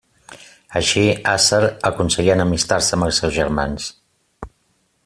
Així, 0.79 1.03
Aser 1.33 1.59
aconseguí 1.91 2.33
enemistar-se 2.37 2.99
amb 2.99 3.07
els 3.11 3.21
seus 3.23 3.39
germans. 3.39 3.93